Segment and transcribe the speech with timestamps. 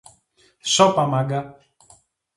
[0.63, 1.55] Σώπα, Μάγκα!